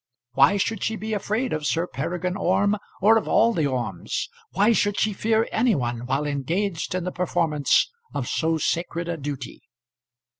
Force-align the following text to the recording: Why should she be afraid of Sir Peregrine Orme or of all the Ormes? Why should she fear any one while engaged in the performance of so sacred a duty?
Why 0.31 0.57
should 0.57 0.83
she 0.83 0.95
be 0.95 1.13
afraid 1.13 1.53
of 1.53 1.67
Sir 1.67 1.85
Peregrine 1.85 2.35
Orme 2.35 2.77
or 3.01 3.19
of 3.19 3.27
all 3.27 3.53
the 3.53 3.67
Ormes? 3.67 4.29
Why 4.53 4.71
should 4.71 4.99
she 4.99 5.13
fear 5.13 5.47
any 5.51 5.75
one 5.75 6.07
while 6.07 6.25
engaged 6.25 6.95
in 6.95 7.03
the 7.03 7.11
performance 7.11 7.87
of 8.11 8.27
so 8.27 8.57
sacred 8.57 9.07
a 9.07 9.15
duty? 9.15 9.61